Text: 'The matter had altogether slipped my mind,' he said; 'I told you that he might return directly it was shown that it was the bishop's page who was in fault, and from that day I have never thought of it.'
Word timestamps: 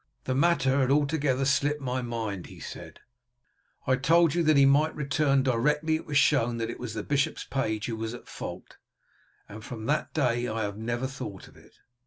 'The 0.23 0.33
matter 0.33 0.79
had 0.79 0.89
altogether 0.89 1.45
slipped 1.45 1.79
my 1.79 2.01
mind,' 2.01 2.47
he 2.47 2.59
said; 2.59 3.01
'I 3.85 3.97
told 3.97 4.33
you 4.33 4.41
that 4.41 4.57
he 4.57 4.65
might 4.65 4.95
return 4.95 5.43
directly 5.43 5.95
it 5.95 6.07
was 6.07 6.17
shown 6.17 6.57
that 6.57 6.71
it 6.71 6.79
was 6.79 6.95
the 6.95 7.03
bishop's 7.03 7.43
page 7.43 7.85
who 7.85 7.95
was 7.95 8.15
in 8.15 8.23
fault, 8.23 8.77
and 9.47 9.63
from 9.63 9.85
that 9.85 10.11
day 10.11 10.47
I 10.47 10.63
have 10.63 10.75
never 10.75 11.05
thought 11.05 11.47
of 11.47 11.55
it.' 11.55 11.75